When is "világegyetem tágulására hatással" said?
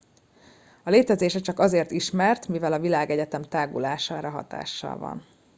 2.79-4.97